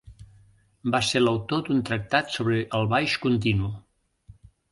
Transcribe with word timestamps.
Va 0.95 1.01
ser 1.09 1.21
l'autor 1.21 1.61
d'un 1.67 1.83
tractat 1.91 2.33
sobre 2.37 2.63
el 2.79 2.89
baix 2.95 3.15
continu. 3.29 3.71